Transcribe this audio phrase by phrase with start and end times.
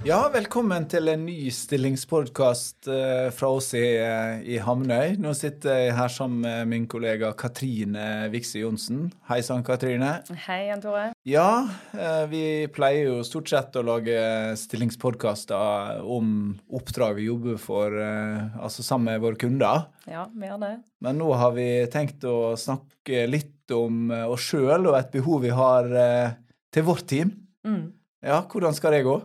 [0.00, 5.18] Ja, velkommen til en ny stillingspodkast eh, fra oss i, eh, i, Hamnøy.
[5.20, 9.10] Nå sitter jeg her sammen med min kollega Katrine Vikse Johnsen.
[9.28, 10.14] Hei sann, Katrine.
[10.46, 11.02] Hei, Jan Tore.
[11.28, 12.40] Ja, eh, vi
[12.72, 14.16] pleier jo stort sett å lage
[14.56, 19.84] stillingspodkaster om oppdrag vi jobber for, altså sammen med våre kunder.
[20.08, 20.70] Ja, vi gjør det.
[21.04, 25.52] Men nå har vi tenkt å snakke litt om oss sjøl og et behov vi
[25.52, 25.92] har
[26.72, 27.34] til vårt team.
[27.68, 27.92] Mm.
[28.24, 29.18] Ja, hvordan skal det gå?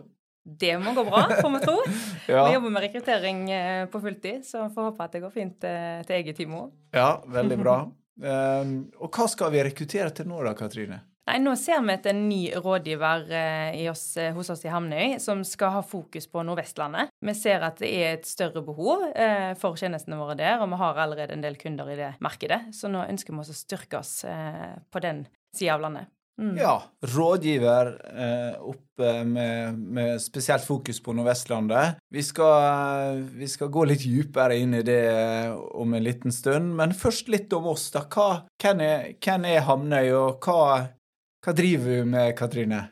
[0.46, 1.76] Det må gå bra, får vi tro.
[2.32, 2.46] ja.
[2.46, 6.00] Vi jobber med rekruttering eh, på fulltid, så får håpe at det går fint eh,
[6.06, 6.70] til eget team òg.
[6.94, 7.80] Ja, veldig bra.
[8.16, 11.02] Um, og hva skal vi rekruttere til nå da, Katrine?
[11.26, 14.04] Nei, Nå ser vi etter en ny rådgiver eh, oss,
[14.36, 17.10] hos oss i Hamnøy som skal ha fokus på Nordvestlandet.
[17.18, 20.78] Vi ser at det er et større behov eh, for tjenestene våre der, og vi
[20.84, 22.68] har allerede en del kunder i det markedet.
[22.78, 26.12] Så nå ønsker vi oss å styrke oss eh, på den sida av landet.
[26.36, 26.56] Mm.
[26.60, 32.02] Ja, rådgiver eh, oppe med, med, spesielt fokus på Nordvestlandet.
[32.12, 35.00] Vi skal, vi skal, gå litt dypere inn i det
[35.54, 37.88] om en liten stund, men først litt om oss.
[37.94, 38.04] da.
[38.04, 38.28] Hva,
[38.60, 40.60] hvem, er, hvem er Hamnøy, og hva,
[41.44, 42.82] hva driver vi med, Katrine?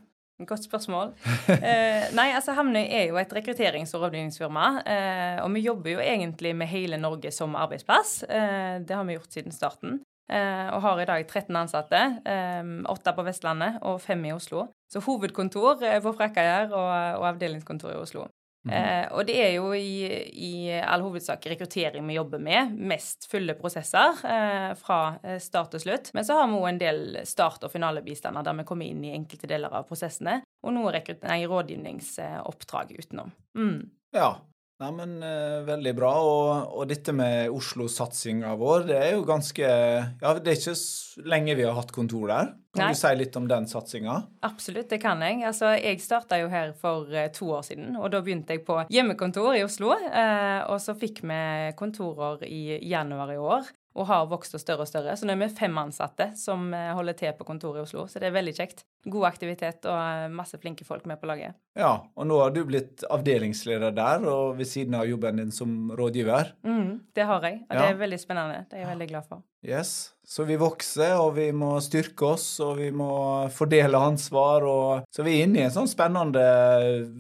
[0.42, 1.12] Godt spørsmål.
[1.52, 4.70] eh, nei, altså Hamnøy er jo et rekrutterings- og rådgivningsfirma.
[4.82, 8.22] Eh, og vi jobber jo egentlig med hele Norge som arbeidsplass.
[8.24, 10.00] Eh, det har vi gjort siden starten.
[10.32, 12.00] Eh, og har i dag 13 ansatte.
[12.24, 14.68] Eh, åtte på Vestlandet og fem i Oslo.
[14.92, 18.24] Så hovedkontor på Frekkajær og, og avdelingskontor i Oslo.
[18.64, 20.08] Mm Eh, og det er jo i,
[20.40, 22.72] i, all hovedsak rekruttering vi jobber med.
[22.72, 26.08] Mest fulle prosesser eh, fra start til slutt.
[26.16, 29.12] Men så har vi òg en del start- og finalebistander der vi kommer inn i
[29.12, 30.40] enkelte deler av prosessene.
[30.64, 33.28] Og noe rådgivningsoppdrag utenom.
[33.58, 33.90] Mm.
[34.16, 34.32] Ja,
[34.82, 36.10] Nei, men uh, Veldig bra.
[36.26, 41.54] Og, og dette med Oslo-satsinga vår, det er jo ganske Ja, det er ikke lenge
[41.58, 42.50] vi har hatt kontor der.
[42.74, 42.94] Kan Nei.
[42.96, 44.16] du si litt om den satsinga?
[44.46, 45.44] Absolutt, det kan jeg.
[45.46, 48.80] Altså, Jeg starta jo her for uh, to år siden, og da begynte jeg på
[48.90, 49.94] hjemmekontor i Oslo.
[49.94, 51.40] Uh, og så fikk vi
[51.78, 55.14] kontorer i januar i år og har vokst og større og større.
[55.16, 58.30] Så nå er vi fem ansatte som holder til på kontoret i Oslo, så det
[58.30, 61.56] er veldig kjekt god aktivitet og eh, masse flinke folk med på laget.
[61.78, 65.92] Ja, og nå har du blitt avdelingsleder der, og ved siden av jobben din som
[65.94, 66.54] rådgiver.
[66.66, 67.80] Mm, det har jeg, og ja.
[67.80, 68.62] det er veldig spennende.
[68.70, 69.44] Det er jeg veldig glad for.
[69.64, 73.08] Yes, Så vi vokser, og vi må styrke oss, og vi må
[73.52, 74.64] fordele ansvar.
[74.64, 75.04] Og...
[75.12, 76.44] Så vi er inne i en sånn spennende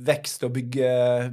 [0.06, 0.88] vekst- og bygge,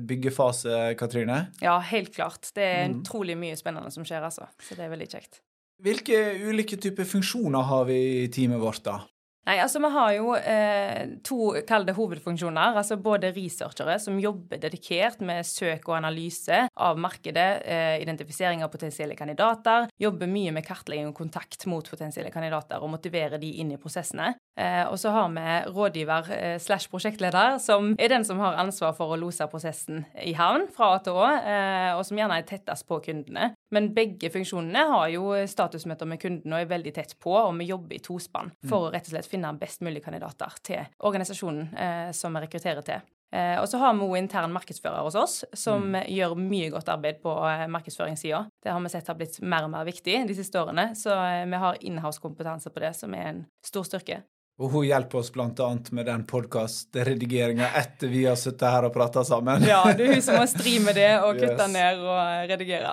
[0.08, 1.46] byggefase, Katrine?
[1.64, 2.52] Ja, helt klart.
[2.56, 3.00] Det er mm.
[3.00, 4.50] utrolig mye spennende som skjer, altså.
[4.64, 5.40] Så det er veldig kjekt.
[5.82, 6.20] Hvilke
[6.52, 9.00] ulike typer funksjoner har vi i teamet vårt, da?
[9.42, 12.78] Nei, altså Vi har jo eh, to kalde hovedfunksjoner.
[12.78, 18.70] altså Både researchere som jobber dedikert med søk og analyse av markedet, eh, identifisering av
[18.70, 23.74] potensielle kandidater, jobber mye med kartlegging og kontakt mot potensielle kandidater og motiverer de inn
[23.74, 24.36] i prosessene.
[24.60, 28.94] Eh, og så har vi rådgiver eh, slash prosjektleder, som er den som har ansvar
[28.94, 32.46] for å lose prosessen i havn fra A til Å, eh, og som gjerne er
[32.46, 33.56] tettest på kundene.
[33.74, 37.72] Men begge funksjonene har jo statusmøter med kundene og er veldig tett på, og vi
[37.72, 42.12] jobber i tospann for å rett og slett finne best mulig kandidater til organisasjonen eh,
[42.16, 43.10] som vi rekrutterer til.
[43.32, 46.02] Eh, og så har vi òg intern markedsfører hos oss, som mm.
[46.12, 48.44] gjør mye godt arbeid på eh, markedsføringssida.
[48.64, 51.46] Det har vi sett har blitt mer og mer viktig de siste årene, så eh,
[51.48, 54.20] vi har inhouse-kompetanse på det, som er en stor styrke.
[54.60, 55.68] Og hun hjelper oss bl.a.
[55.96, 59.64] med den podkastredigeringa etter vi har sittet her og prata sammen.
[59.66, 61.72] Ja, det er hun som må streame det og kutte yes.
[61.74, 62.92] ned og redigere.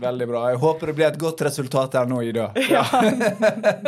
[0.00, 0.44] Veldig bra.
[0.52, 2.48] Jeg håper det blir et godt resultat her nå, Ida.
[2.70, 2.84] Ja.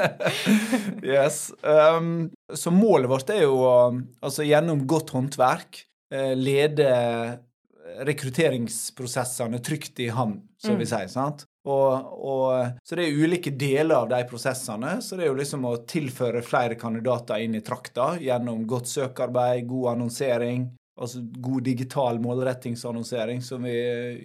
[1.14, 1.46] yes.
[1.62, 6.90] Um, så målet vårt er jo altså gjennom godt håndverk eh, lede
[8.02, 10.82] rekrutteringsprosessene trygt i havn, som mm.
[10.82, 11.08] vi sier.
[11.12, 11.46] sant?
[11.62, 14.96] Og, og, så det er ulike deler av de prosessene.
[15.02, 19.68] Så det er jo liksom å tilføre flere kandidater inn i trakta gjennom godt søkearbeid,
[19.70, 20.66] god annonsering,
[20.98, 23.78] altså god digital målrettingsannonsering som vi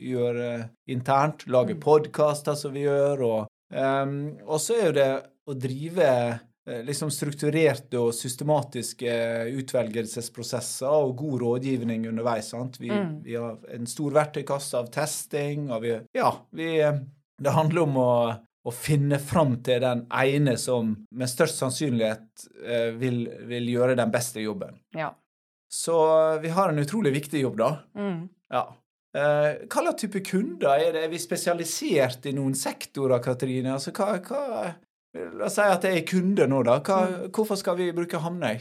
[0.09, 1.45] gjør uh, internt.
[1.51, 1.81] Lage mm.
[1.83, 3.23] podkaster som vi gjør.
[3.29, 4.19] Og, um,
[4.57, 5.09] så er jo det
[5.47, 9.13] å drive uh, liksom strukturerte og systematiske
[9.61, 12.49] utvelgelsesprosesser og god rådgivning underveis.
[12.55, 12.81] sant?
[12.81, 13.13] Vi, mm.
[13.29, 16.97] vi har en stor verktøykasse av testing, og vi, ja, vi uh,
[17.43, 18.11] det handler om å,
[18.67, 24.11] å finne fram til den ene som med størst sannsynlighet eh, vil, vil, gjøre den
[24.13, 24.79] beste jobben.
[24.97, 25.13] Ja.
[25.69, 25.95] Så
[26.43, 27.71] vi har en utrolig viktig jobb, da.
[27.99, 28.27] Mm.
[28.53, 28.65] Ja.
[29.17, 31.05] Eh, hva slags type kunder er det?
[31.05, 33.75] Er vi spesialisert i noen sektorer, Katrine?
[33.75, 34.73] Altså, hva, hva,
[35.15, 36.77] La oss si at jeg er kunde nå, da.
[36.83, 38.57] Hva, hvorfor skal vi bruke Hamnøy?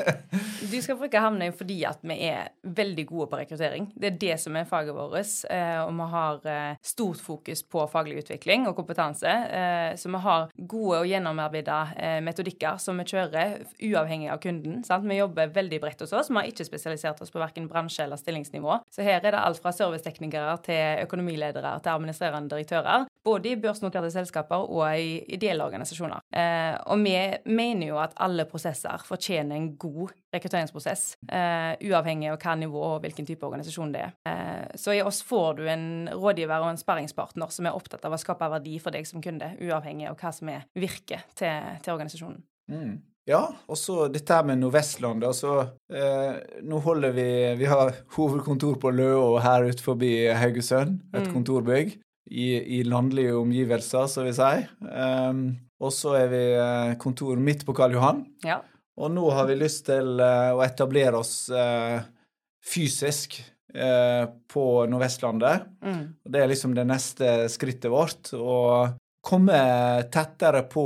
[0.72, 3.90] du skal bruke Hamnøy fordi at vi er veldig gode på rekruttering.
[3.92, 5.14] Det er det som er faget vårt.
[5.52, 9.28] Eh, og vi har eh, stort fokus på faglig utvikling og kompetanse.
[9.28, 11.78] Eh, så vi har gode og gjennomarbeida
[12.24, 14.80] metodikker som vi kjører uavhengig av kunden.
[14.86, 15.06] Sant?
[15.06, 16.32] Vi jobber veldig bredt hos oss.
[16.32, 18.80] Vi har ikke spesialisert oss på verken bransje eller stillingsnivå.
[18.90, 23.06] Så her er det alt fra serviceteknikere til økonomiledere til administrerende direktører.
[23.26, 26.22] Både i børsnoterte selskaper og i ideelle organisasjoner.
[26.86, 27.16] Og vi
[27.50, 33.02] mener jo at alle prosesser fortjener en god rekrutteringsprosess, eh, uavhengig av hva nivå og
[33.04, 34.14] hvilken type organisasjon det er.
[34.28, 38.16] Eh, så i oss får du en rådgiver og en sparringspartner som er opptatt av
[38.16, 41.96] å skape verdi for deg som kunde, uavhengig av hva som er virket til, til
[41.96, 42.42] organisasjonen.
[42.72, 42.96] Mm.
[43.26, 45.24] Ja, og så dette her med Nordvestland.
[45.26, 45.56] Altså,
[45.90, 47.28] eh, nå holder vi
[47.58, 51.32] Vi har hovedkontor på Løå her ute forbi Haugesund, et mm.
[51.34, 51.96] kontorbygg.
[52.26, 54.86] I, I, landlige omgivelser, så vil jeg si.
[54.86, 55.42] Um,
[55.82, 56.44] og så er vi
[56.98, 58.24] kontor midt på Karl Johan.
[58.46, 58.60] Ja.
[58.96, 62.00] Og nå har vi lyst til uh, å etablere oss uh,
[62.64, 63.42] fysisk
[63.76, 65.66] på Nordvestlandet.
[65.84, 66.04] Mm.
[66.24, 68.30] Og det er liksom det neste skrittet vårt.
[68.32, 68.54] Å
[69.20, 69.58] komme
[70.08, 70.84] tettere på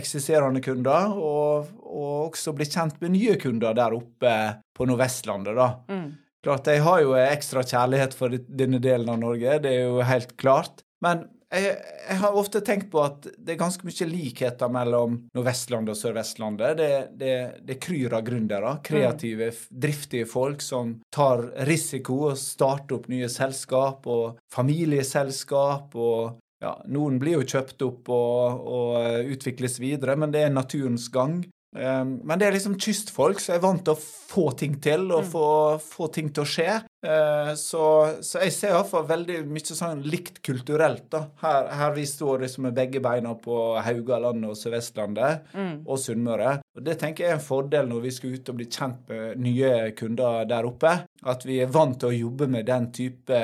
[0.00, 4.32] eksisterende kunder, og, og, også bli kjent med nye kunder der oppe
[4.72, 5.68] på Nordvestlandet, da.
[5.92, 6.08] Mm.
[6.44, 10.36] Klart, Jeg har jo ekstra kjærlighet for denne delen av Norge, det er jo helt
[10.40, 10.80] klart.
[11.04, 11.74] Men jeg,
[12.06, 16.76] jeg, har ofte tenkt på at det er ganske mye likheter mellom Nordvestlandet og Sør-Vestlandet.
[16.78, 17.34] Det, det,
[17.66, 24.06] det kryr av gründere, kreative, driftige folk som tar risiko og starter opp nye selskap
[24.10, 25.96] og familieselskap.
[25.98, 31.08] og ja, Noen blir jo kjøpt opp og, og utvikles videre, men det er naturens
[31.12, 31.40] gang.
[31.76, 35.06] Ehm, men det er liksom kystfolk, så jeg er vant til å få ting til
[35.10, 35.28] og mm.
[35.30, 35.46] få,
[35.84, 36.76] få ting til å skje.
[37.06, 37.84] Ehm, så,
[38.26, 41.24] så jeg ser iallfall veldig mye sånn likt kulturelt, da.
[41.44, 45.74] Her, her vi står liksom med begge beina på Haugalandet og Sør-Vestlandet mm.
[45.86, 46.56] og Sunnmøre.
[46.76, 49.44] Og det tenker jeg er en fordel når vi skal ut og bli kjent med
[49.44, 50.96] nye kunder der oppe.
[51.30, 53.40] At vi er vant til å jobbe med den type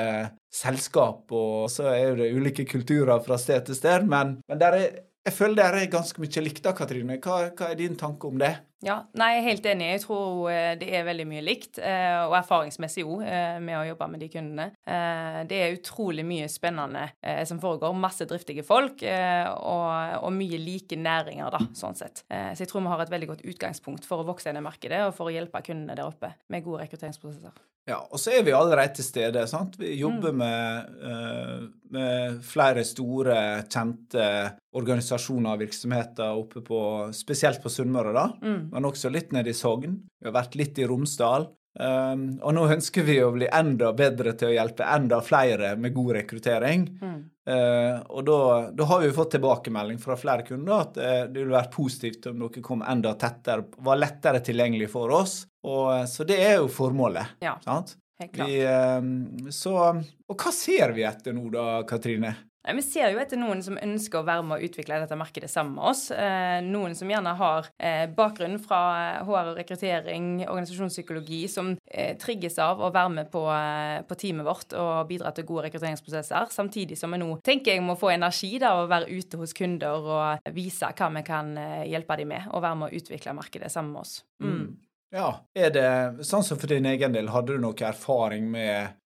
[0.57, 4.95] selskap, og så er det ulike kulturer fra sted til sted, men, men der er
[5.27, 7.17] jeg føler det er ganske mye likt da, Katrine.
[7.23, 8.53] Hva, hva, er din tanke om det?
[8.85, 9.87] Ja, nei, Jeg er helt enig.
[9.89, 13.85] Jeg tror eh, det er veldig mye likt, eh, og erfaringsmessig òg, eh, med å
[13.87, 14.67] jobbe med de kundene.
[15.49, 17.07] Det er utrolig mye spennende
[17.49, 17.95] som foregår.
[17.97, 22.23] Masse driftige folk og, mye like næringer, da, sånn sett.
[22.27, 25.01] Så jeg tror vi har et veldig godt utgangspunkt for å vokse inn i markedet
[25.07, 27.55] og for å hjelpe kundene der oppe med gode rekrutteringsprosesser.
[27.87, 29.45] Ja, og så er vi allerede til stede.
[29.47, 29.77] sant?
[29.79, 30.41] Vi jobber mm.
[30.41, 33.37] med, med, flere store,
[33.71, 34.25] kjente
[34.75, 36.81] organisasjoner og virksomheter oppe på,
[37.15, 38.25] spesielt på Sunnmøre, da.
[38.43, 38.66] Mm.
[38.73, 39.99] Men også litt nede i Sogn.
[40.19, 41.49] Vi har vært litt i Romsdal.
[41.77, 45.93] Um, og nå ønsker vi å bli enda bedre til å hjelpe enda flere med
[45.93, 46.87] god rekruttering.
[46.97, 47.19] Mm.
[47.47, 48.39] Uh, og da,
[48.73, 52.41] da, har vi fått tilbakemelding fra flere kunder at uh, det ville vært positivt om
[52.41, 55.39] dere kom enda tettere, var lettere tilgjengelig for oss.
[55.67, 57.37] Og, uh, så det er jo formålet.
[57.45, 57.93] Ja, sant?
[58.17, 58.49] helt klart.
[58.49, 62.33] Vi, uh, så, og hva ser vi etter nå da, Katrine?
[62.75, 65.77] Vi ser jo etter noen som ønsker å være med å utvikle dette markedet sammen
[65.77, 66.09] med oss.
[66.11, 68.79] Eh, noen som gjerne har eh, bakgrunn fra
[69.23, 71.75] HR eh, og rekruttering, organisasjonspsykologi, som
[72.21, 73.41] trigges av å være med på,
[74.07, 76.51] på teamet vårt og bidra til gode rekrutteringsprosesser.
[76.53, 80.11] Samtidig som vi nå tenker jeg må få energi av å være ute hos kunder
[80.17, 81.55] og vise hva vi kan
[81.87, 84.19] hjelpe dem med, og være med å utvikle markedet sammen med oss.
[84.43, 84.51] Mm.
[84.51, 84.69] Mm.
[85.15, 85.89] Ja, er det
[86.27, 88.97] sånn som for din egen del, hadde du noe erfaring med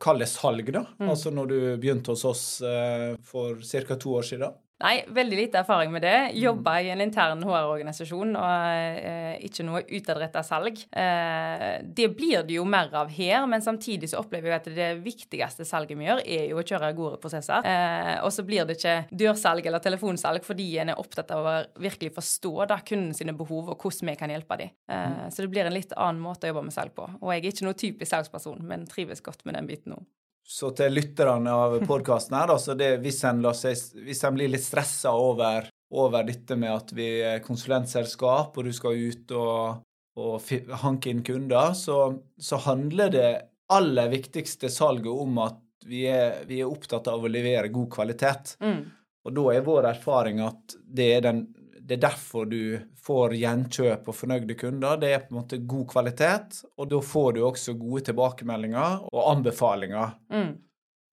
[0.00, 0.84] Kall det salg, da.
[0.98, 1.10] Mm.
[1.12, 3.96] Altså når du begynte hos oss uh, for ca.
[3.96, 4.56] to år siden.
[4.78, 6.16] Nei, veldig lite erfaring med det.
[6.38, 10.78] Jobba i en intern HR-organisasjon og eh, ikke noe utadretta salg.
[10.94, 14.88] Eh, det blir det jo mer av her, men samtidig så opplever vi at det
[15.02, 17.66] viktigste salget vi gjør, er jo å kjøre gode prosesser.
[17.66, 18.94] Eh, og så blir det ikke
[19.24, 23.72] dørsalg eller telefonsalg fordi en er opptatt av å virkelig forstå da kunden sine behov
[23.74, 24.70] og hvordan vi kan hjelpe dem.
[24.86, 25.34] Eh, mm.
[25.34, 27.10] Så det blir en litt annen måte å jobbe med salg på.
[27.18, 30.04] Og jeg er ikke noe typisk salgsperson, men trives godt med den biten nå.
[30.48, 33.76] Så til lytterne av podkasten her, altså det, hvis, en seg,
[34.06, 38.72] hvis en blir litt stressa over, over, dette med at vi er konsulentselskap, og du
[38.72, 39.82] skal ut og,
[40.16, 41.98] og hanke inn kunder, så,
[42.40, 43.28] så, handler det
[43.68, 48.56] aller viktigste salget om at vi er, vi er opptatt av å levere god kvalitet.
[48.64, 48.86] Mm.
[49.28, 51.44] Og da er vår erfaring at det er den
[51.88, 54.98] det er derfor du får gjenkjøp og fornøyde kunder.
[55.00, 59.30] Det er på en måte god kvalitet, og da får du også gode tilbakemeldinger og
[59.32, 60.16] anbefalinger.
[60.28, 60.50] Mm.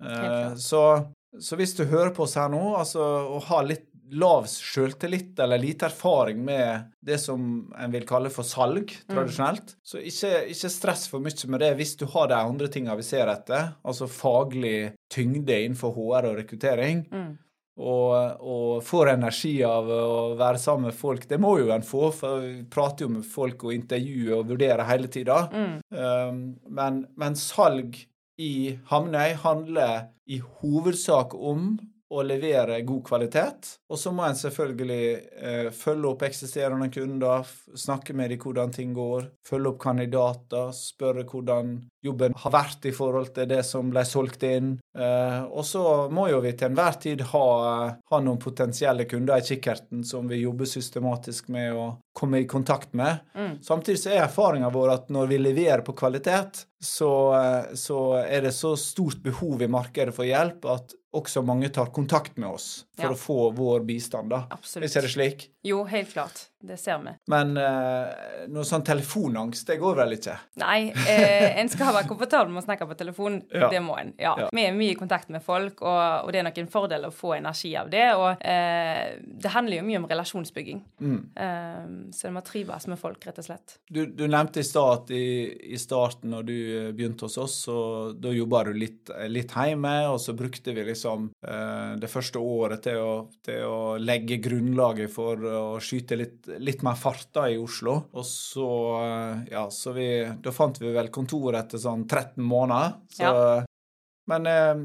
[0.03, 0.83] Eh, så,
[1.39, 3.05] så, hvis du hører på oss her nå, altså
[3.37, 7.39] å ha litt lav sjøltillit eller lite erfaring med det som
[7.73, 9.15] en vil kalle for salg, mm.
[9.15, 9.71] tradisjonelt.
[9.71, 9.79] Mm.
[9.81, 13.07] Så ikke, ikke, stress for mye med det hvis du har de andre tinga vi
[13.07, 17.07] ser etter, altså faglig tyngde innenfor HR og rekruttering.
[17.09, 17.33] Mm.
[17.75, 21.25] Og, og får energi av å være sammen med folk.
[21.27, 24.87] Det må jo en få, for vi prater jo med folk og intervjuer og vurderer
[24.87, 25.41] hele tida.
[25.51, 25.73] Mm.
[25.91, 26.43] Um,
[26.77, 27.99] men, men salg
[28.39, 31.75] i Hamnøy handler i hovedsak om
[32.13, 33.69] å levere god kvalitet.
[33.89, 35.05] Og så må en selvfølgelig
[35.41, 41.25] eh, følge opp eksisterende kunder, snakke med dem hvordan ting går, følge opp kandidater, spørre
[41.29, 44.75] hvordan jobben har vært i forhold til det som ble solgt inn.
[44.97, 45.83] Eh, og så
[46.13, 47.45] må jo vi til enhver tid ha,
[47.97, 52.93] ha noen potensielle kunder i kikkerten som vi jobber systematisk med å komme i kontakt
[52.95, 53.17] med.
[53.35, 53.57] Mm.
[53.61, 58.45] Samtidig så er erfaringa vår at når vi leverer på kvalitet, så, eh, så er
[58.47, 62.85] det så stort behov i markedet for hjelp at også mange tar kontakt med oss
[62.95, 63.11] for Ja.
[63.11, 64.29] å få vår bistand.
[64.29, 64.45] da.
[64.51, 64.87] Absolutt.
[64.89, 65.47] Hvis er det slik?
[65.63, 66.47] Jo, helt klart.
[66.65, 67.13] Det ser vi.
[67.31, 70.37] Men eh, noe sånn telefonangst, det går vel ikke?
[70.61, 73.41] Nei, eh, en skal være komfortabel med å snakke på telefon.
[73.55, 73.69] Ja.
[73.71, 74.09] Det må en.
[74.19, 74.33] Ja.
[74.37, 74.47] Ja.
[74.53, 77.11] Vi er mye i kontakt med folk, og, og det er nok en fordel å
[77.13, 78.03] få energi av det.
[78.19, 80.81] Og eh, det handler jo mye om relasjonsbygging.
[80.99, 81.19] Mm.
[81.45, 83.77] Eh, så en må trives med folk, rett og slett.
[83.87, 85.25] Du, du nevnte i stad at i,
[85.71, 87.77] i starten når du eh, begynte hos oss, så
[88.11, 92.41] da jobba du litt, eh, litt hjemme, og så brukte vi liksom eh, det første
[92.41, 93.13] året til å,
[93.45, 97.95] til å legge grunnlaget for å skyte litt, litt mer fart da i Oslo.
[98.15, 98.67] Og så,
[99.01, 100.07] eh, ja, så vi
[100.41, 102.99] Da fant vi vel kontor etter sånn 13 måneder.
[103.11, 103.31] Så
[104.27, 104.75] Men eh,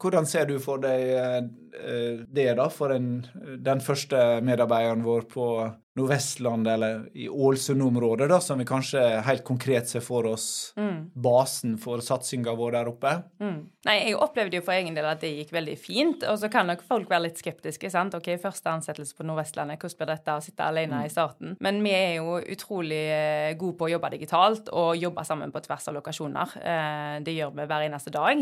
[0.00, 3.22] hvordan ser du for deg eh, det, da, for den,
[3.64, 5.46] den første medarbeideren vår på
[5.92, 11.10] Nordvestlandet, eller i Ålesund-området, da, som vi kanskje helt konkret ser for oss Mm.
[11.20, 13.10] basen for satsinga vår der oppe?
[13.42, 13.58] Mm.
[13.84, 16.24] Nei, jeg opplevde jo for egen del at det gikk veldig fint.
[16.30, 17.90] Og så kan nok folk være litt skeptiske.
[17.92, 18.14] sant?
[18.16, 21.56] Ok, Første ansettelse på Nordvestlandet, hvordan blir dette å sitte alene i starten?
[21.60, 25.60] Men vi er jo utrolig eh, gode på å jobbe digitalt og jobbe sammen på
[25.66, 26.56] tvers av lokasjoner.
[26.62, 28.40] Eh, det gjør vi hver eneste dag.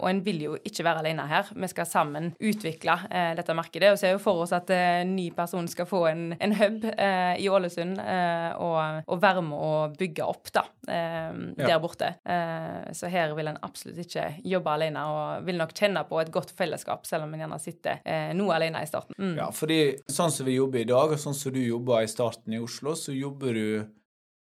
[0.00, 1.48] Og en vil jo ikke være alene her.
[1.56, 3.92] Vi skal sammen utvikle eh, dette markedet.
[3.94, 7.34] Og ser jo for oss at eh, ny person skal få en, en hub eh,
[7.42, 11.66] i Ålesund eh, og, og være med å bygge opp da, eh, Ja.
[11.66, 12.12] der borte.
[12.28, 16.30] Eh, så her vil en absolutt ikke jobbe alene, og vil nok kjenne på et
[16.34, 19.16] godt fellesskap, selv om en gjerne sitter eh, noe alene i starten.
[19.18, 19.36] Mm.
[19.40, 22.54] Ja, fordi sånn som vi jobber i dag, og sånn som du jobba i starten
[22.56, 23.68] i Oslo, så jobber du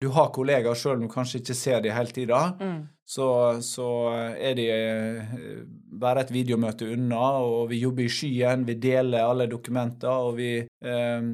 [0.02, 2.38] Du har kollegaer sjøl om du kanskje ikke ser dem hele tida.
[2.56, 2.78] Mm.
[3.10, 3.28] Så,
[3.66, 3.88] så
[4.38, 5.38] er de eh,
[6.00, 10.52] bare et videomøte unna, og vi jobber i skyen, vi deler alle dokumenter, og vi,
[10.62, 11.32] eh,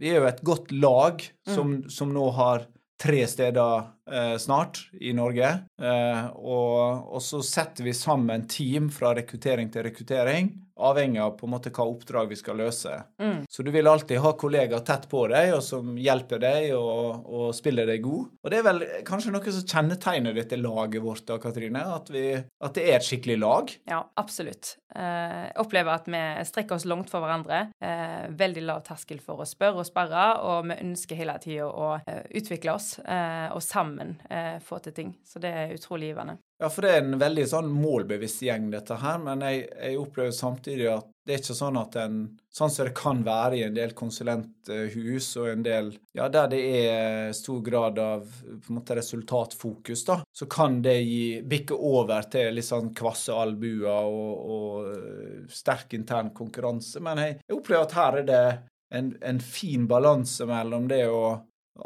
[0.00, 2.64] vi er jo et godt lag som, som nå har
[2.98, 5.50] tre steder eh, snart i Norge.
[5.80, 11.46] Eh, og, og så setter vi sammen team fra rekruttering til rekruttering, avhengig av på
[11.46, 12.94] en måte hva oppdrag vi skal løse.
[13.22, 13.44] Mm.
[13.50, 17.46] Så du vil alltid ha kollegaer tett på deg, og som hjelper deg og, og
[17.56, 18.28] spiller deg god.
[18.42, 21.84] Og det er vel kanskje noe som kjennetegner dette laget vårt, da, Katrine?
[21.98, 23.72] At, vi, at det er et skikkelig lag?
[23.90, 24.76] Ja, absolutt.
[24.94, 27.68] Eh, jeg opplever at vi strekker oss langt for hverandre.
[27.84, 31.94] Eh, veldig lav terskel for å spørre og sperre, og vi ønsker hele tida å
[32.00, 35.16] eh, utvikle oss eh, og sammen eh, få til ting.
[35.26, 36.38] Så det er utrolig givende.
[36.58, 40.34] Ja, for det er en veldig sånn målbevisst gjeng, dette her, men jeg, jeg opplever
[40.34, 42.20] samtidig at det er ikke sånn at en
[42.58, 46.62] Sånn som det kan være i en del konsulenthus og en del Ja, der det
[46.80, 52.26] er stor grad av på en måte resultatfokus, da, så kan det gi bikke over
[52.32, 56.98] til litt sånn kvasse albuer og, og sterk intern konkurranse.
[57.04, 58.42] Men jeg, jeg opplever at her er det
[58.98, 61.22] en, en fin balanse mellom det å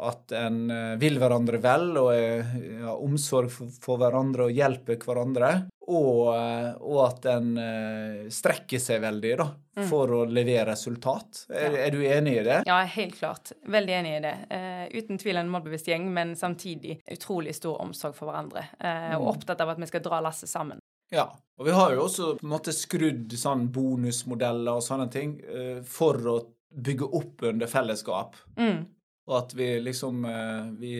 [0.01, 5.53] at en eh, vil hverandre vel og har omsorg for, hverandre og hjelper hverandre.
[5.83, 9.47] Og, eh, og at en eh, strekker seg veldig da,
[9.89, 11.43] for å levere resultat.
[11.51, 12.61] Er, er du enig i det?
[12.69, 13.51] Ja, helt klart.
[13.67, 14.33] Veldig enig i det.
[14.47, 18.69] Uh, uten tvil en målbevisst gjeng, men samtidig utrolig stor omsorg for hverandre.
[18.79, 20.79] Uh, og opptatt av at vi skal dra lasset sammen.
[21.13, 21.27] Ja.
[21.59, 25.79] Og vi har jo også på en måte skrudd sånn bonusmodeller og sånne ting uh,
[25.85, 26.39] for å
[26.73, 28.39] bygge opp under fellesskap.
[28.57, 28.85] Mm.
[29.29, 30.93] Og at vi liksom eh, vi,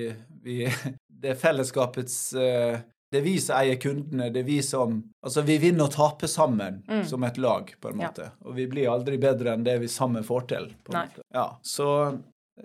[0.44, 0.58] vi
[1.24, 4.30] Det er fellesskapets eh, Det er vi som eier kundene.
[4.34, 8.00] Det er vi som Altså, vi vinner og taper sammen som et lag, på en
[8.02, 8.30] måte.
[8.32, 8.48] Ja.
[8.48, 10.72] Og vi blir aldri bedre enn det vi sammen får til.
[10.84, 11.06] på en Nei.
[11.12, 11.28] måte.
[11.32, 11.90] Ja, Så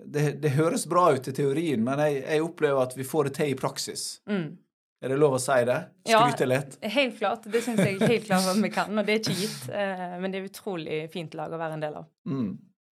[0.05, 3.35] det, det høres bra ut i teorien, men jeg, jeg opplever at vi får det
[3.39, 4.03] til i praksis.
[4.29, 4.57] Mm.
[4.99, 5.77] Er det lov å si det?
[6.11, 6.25] Ja.
[6.27, 6.75] litt?
[6.81, 7.45] Ja, Helt klart.
[7.47, 9.69] Det syns jeg helt klart at vi kan, og det er ikke gitt.
[9.71, 12.09] Eh, men det er utrolig fint lag å være en del av.
[12.27, 12.49] Mm.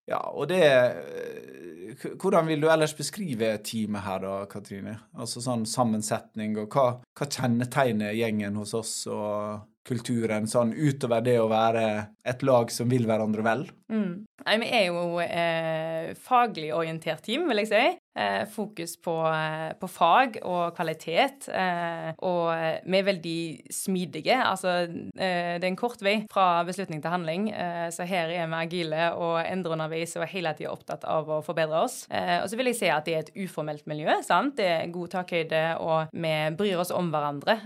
[0.07, 4.97] Ja, og det eh, Hvordan vil du ellers beskrive teamet her, da, Katrine?
[5.17, 11.37] Altså sånn sammensetning, og hva, hva kjennetegner gjengen hos oss og kulturen, sånn utover det
[11.39, 11.85] å være
[12.27, 13.63] et lag som vil hverandre vel?
[13.89, 14.27] Mm.
[14.43, 17.83] Nei, vi er jo eh, faglig orientert team, vil jeg si.
[18.17, 21.45] Eh, fokus på, eh, på, fag og kvalitet.
[21.53, 22.49] Eh, og
[22.83, 24.37] vi er veldig smidige.
[24.41, 27.47] Altså, det er en kort vei fra beslutning til handling,
[27.93, 31.83] så her er vi agile og endrer underveis og hele tida opptatt av å forbedre
[31.83, 32.07] oss.
[32.09, 34.09] og så vil jeg si at det er et uformelt miljø.
[34.23, 34.57] sant?
[34.57, 37.57] Det er god takhøyde, og vi bryr oss om hverandre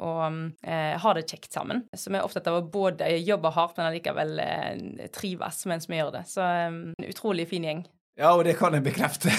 [0.00, 1.84] og har det kjekt sammen.
[1.94, 4.40] Så vi er opptatt av å både jobbe hardt, men allikevel
[5.12, 6.26] trives mens vi gjør det.
[6.28, 7.84] Så en utrolig fin gjeng.
[8.18, 9.30] Ja, og det kan jeg bekrefte.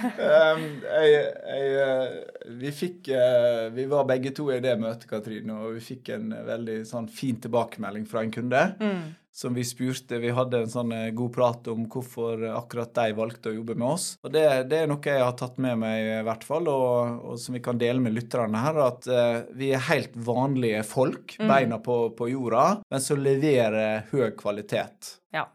[0.00, 0.66] um,
[1.02, 5.76] jeg, jeg, eh, vi fikk uh, Vi var begge to i det møtet, Katrine, og
[5.76, 8.62] vi fikk en veldig sånn fin tilbakemelding fra en kunde.
[8.80, 9.02] Mm.
[9.36, 13.52] Som vi spurte Vi hadde en sånn uh, god prat om hvorfor akkurat de valgte
[13.52, 14.08] å jobbe med oss.
[14.24, 17.38] Og det, det, er noe jeg har tatt med meg, i hvert fall, og, og
[17.42, 21.48] som vi kan dele med lytterne her, at uh, vi er helt vanlige folk, mm.
[21.52, 25.18] beina på, på jorda, men som leverer høy kvalitet.
[25.36, 25.50] Ja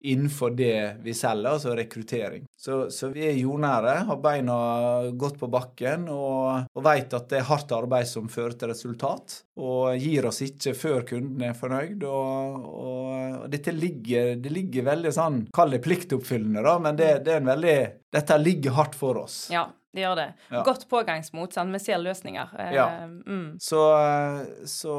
[0.00, 2.44] innenfor det vi selger, altså rekruttering.
[2.56, 4.56] Så, så, vi er jordnære, har beina
[5.18, 9.40] godt på bakken og, og vet at det er hardt arbeid som fører til resultat.
[9.58, 12.04] Og gir oss ikke før kunden er fornøyd.
[12.06, 13.08] Og, og,
[13.42, 17.42] og dette ligger, det ligger veldig sånn, kall det pliktoppfyllende, da, men det, det er
[17.42, 17.78] en veldig
[18.16, 19.48] Dette ligger hardt for oss.
[19.52, 19.66] Ja.
[19.96, 20.26] Det gjør det.
[20.52, 20.60] Ja.
[20.64, 21.54] Godt pågangsmot.
[21.56, 21.72] Sant?
[21.72, 22.50] Vi ser løsninger.
[22.74, 22.86] Ja.
[23.08, 23.56] Mm.
[23.60, 23.80] Så,
[24.68, 24.96] så,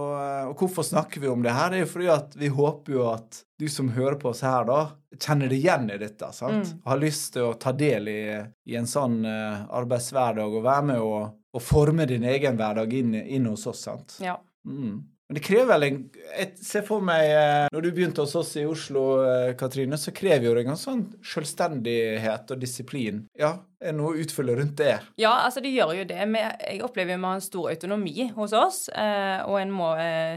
[0.50, 1.70] Og hvorfor snakker vi om det her?
[1.70, 4.66] Det er jo fordi at vi håper jo at du som hører på oss her,
[4.68, 4.80] da,
[5.18, 6.30] kjenner deg igjen i dette.
[6.34, 6.70] sant?
[6.70, 6.82] Mm.
[6.86, 8.22] Har lyst til å ta del i,
[8.70, 13.16] i en sånn uh, arbeidshverdag og være med og, og, forme din egen hverdag inn,
[13.18, 13.82] inn hos oss.
[13.90, 14.20] sant?
[14.22, 14.38] Ja.
[14.68, 15.02] Mm.
[15.28, 15.98] Men det krever vel en
[16.38, 20.14] jeg ser for meg, eh, Når du begynte hos oss i Oslo, eh, Katrine, så
[20.16, 23.26] krever jo det en sånn selvstendighet og disiplin.
[23.38, 24.96] Ja, er det noe å utfylle rundt det?
[25.22, 26.18] Ja, altså det gjør jo det.
[26.18, 28.80] Jeg opplever jo vi har en stor autonomi hos oss.
[28.90, 29.90] Eh, og en må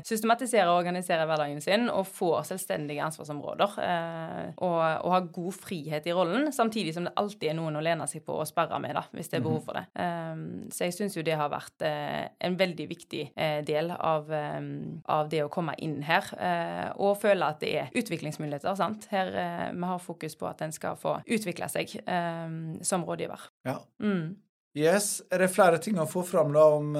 [0.06, 3.78] systematisere og organisere hverdagen sin og få selvstendige ansvarsområder.
[4.60, 8.06] Og, og ha god frihet i rollen, samtidig som det alltid er noen å lene
[8.10, 9.66] seg på og sperre med, da, hvis det er behov mhm.
[9.66, 10.74] for det.
[10.76, 13.24] Så jeg syns jo det har vært en veldig viktig
[13.66, 14.28] del av
[15.10, 18.74] av det å komme inn her eh, og føle at det er utviklingsmuligheter.
[18.78, 19.08] sant?
[19.12, 23.50] Her eh, Vi har fokus på at en skal få utvikle seg eh, som rådgiver.
[23.68, 23.80] Ja.
[24.02, 24.38] Mm.
[24.78, 25.20] Yes.
[25.32, 26.92] Er det flere ting å få fram da om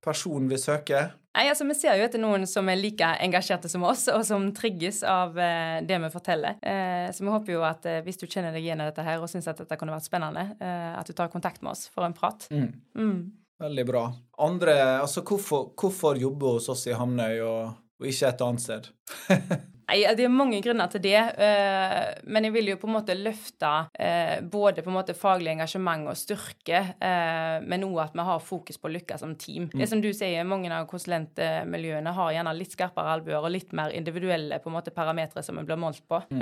[0.00, 1.10] personen vi søker?
[1.30, 4.48] Nei, altså Vi ser jo etter noen som er like engasjerte som oss, og som
[4.54, 6.58] trigges av eh, det vi forteller.
[6.58, 9.22] Eh, så vi håper jo at eh, hvis du kjenner deg igjen i dette her
[9.22, 12.16] og syns at dette kunne vært spennende, at du tar kontakt med oss for en
[12.16, 12.48] prat.
[12.50, 12.72] Mm.
[12.98, 13.20] Mm.
[13.60, 14.06] Veldig bra.
[14.40, 18.88] Andre, altså hvorfor, hvorfor jobbe hos oss i Hamnøy og, og ikke et annet sted?
[19.90, 23.16] Nei, Det er mange grunner til det, eh, men jeg vil jo på en måte
[23.18, 28.26] løfte eh, både på en måte faglig engasjement og styrke, eh, men òg at vi
[28.28, 29.66] har fokus på å lykkes som team.
[29.72, 29.80] Mm.
[29.82, 33.92] Det som du sier, Mange av konsulentmiljøene har gjerne litt skarpere albuer og litt mer
[33.94, 36.40] individuelle på en måte parametere som vi blir målt på, mm.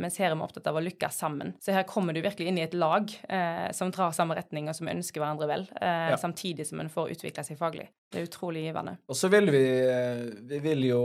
[0.00, 1.54] mens her er vi opptatt av å lykkes sammen.
[1.62, 3.12] Så her kommer du virkelig inn i et lag
[3.76, 5.68] som drar samme retning, og som ønsker hverandre vel,
[6.20, 7.88] samtidig som en får utvikle seg faglig.
[8.12, 8.96] Det er utrolig givende.
[9.10, 9.64] Og så vil vi,
[10.46, 11.02] vi vil jo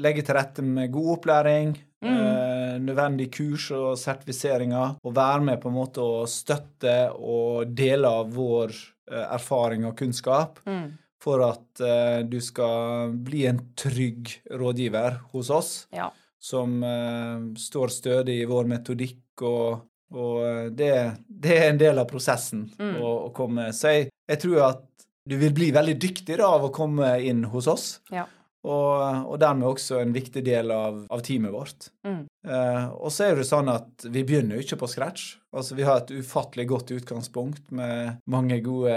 [0.00, 2.10] legge til rette med god opplæring, mm.
[2.14, 8.10] eh, nødvendig kurs og sertifiseringer, og være med på en måte å støtte og dele
[8.22, 10.62] av vår eh, erfaring og kunnskap.
[10.64, 10.94] Mm.
[11.24, 16.10] For at eh, du skal bli en trygg rådgiver hos oss, ja.
[16.40, 19.20] som eh, står stødig i vår metodikk.
[19.44, 20.90] og og eh, det,
[21.26, 22.96] det, er en del av prosessen mm.
[23.00, 23.70] å, å, komme.
[23.74, 24.84] Så jeg, jeg, tror at
[25.28, 27.86] du vil bli veldig dyktig da, av å komme inn hos oss.
[28.12, 28.26] Ja.
[28.64, 31.90] Og, og, dermed også en viktig del av, av teamet vårt.
[32.06, 32.22] Mm.
[32.48, 35.34] Eh, og så er det sånn at vi begynner jo ikke på scratch.
[35.52, 38.94] Altså Vi har et ufattelig godt utgangspunkt med mange gode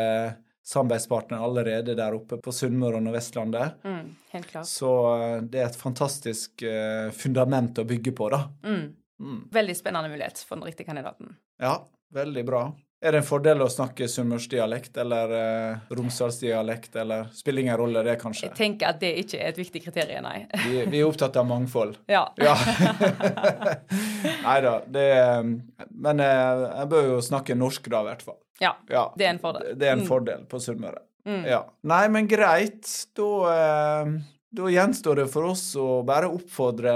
[0.68, 3.84] samarbeidspartnere allerede der oppe på Sunnmøre og Nordvestlandet.
[3.88, 4.72] Mm, helt klart.
[4.72, 8.46] Så eh, det er et fantastisk eh, fundament å bygge på, da.
[8.68, 8.88] Mm.
[9.20, 9.38] Mm.
[9.52, 11.36] Veldig spennende mulighet for den riktige kandidaten.
[11.60, 11.80] Ja,
[12.16, 12.68] veldig bra.
[12.98, 18.16] Er det en fordel å snakke sunnmørsdialekt eller eh, romsdalsdialekt, eller spiller ingen rolle, det,
[18.18, 18.48] kanskje?
[18.48, 20.48] Jeg tenker at det ikke er et viktig kriterium, nei.
[20.66, 22.00] vi, vi, er opptatt av mangfold.
[22.10, 22.24] Ja.
[22.42, 22.56] ja.
[24.48, 25.08] nei da, det
[25.94, 28.40] Men eh, jeg bør jo snakke norsk da, i hvert fall.
[28.64, 29.70] Ja, ja, det er en fordel.
[29.78, 30.10] Det er en mm.
[30.10, 31.04] fordel på Sunnmøre.
[31.30, 31.44] Mm.
[31.46, 31.62] Ja.
[31.86, 32.90] Nei, men greit.
[33.14, 34.18] Da eh,
[34.56, 36.94] da gjenstår det for oss å bare oppfordre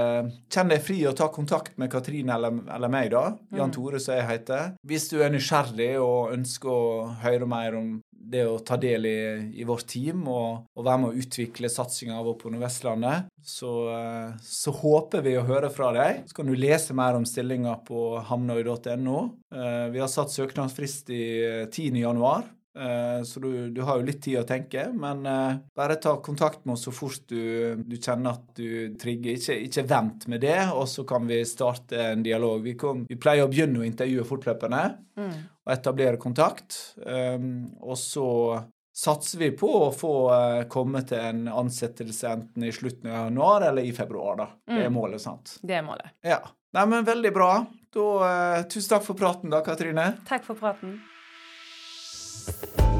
[0.52, 3.36] Kjenn deg fri og ta kontakt med Katrine eller, eller meg, da.
[3.52, 3.74] Jan mm.
[3.76, 4.72] Tore, som jeg heter.
[4.88, 7.92] Hvis du er nysgjerrig og ønsker å høre mer om
[8.32, 9.18] det å ta del i,
[9.58, 13.72] i vårt team og, og, være med å utvikle satsinga vår på Nordvestlandet, så,
[14.46, 16.22] så, håper vi å høre fra deg.
[16.30, 19.18] Så kan du lese mer om stillinga på hamnøy.no.
[19.52, 21.24] Eh, vi har satt søknadsfrist i
[21.66, 21.98] 10.
[22.78, 26.64] Eh, så du, du, har jo litt tid å tenke, men eh, bare ta kontakt
[26.64, 29.36] med oss så fort du, du kjenner at du trigger.
[29.36, 32.62] Ikke, ikke, vent med det, og så kan vi starte en dialog.
[32.64, 34.84] Vi, kom, vi pleier å begynne å intervjue fortløpende
[35.20, 35.34] mm.
[35.66, 36.78] og etablere kontakt.
[37.04, 38.28] Um, og så
[38.96, 43.68] satser vi på å få uh, komme til en ansettelse enten i slutten av januar
[43.68, 44.36] eller i februar.
[44.40, 44.48] da.
[44.64, 44.74] Mm.
[44.74, 44.98] Det er mm.
[44.98, 45.56] målet, sant?
[45.60, 46.16] Det er målet.
[46.24, 46.40] Ja.
[46.72, 47.54] Nei, men Veldig bra.
[47.92, 50.14] Da, uh, tusen takk for praten, da, Katrine.
[50.28, 51.02] Takk for praten.
[52.44, 52.91] Thank you.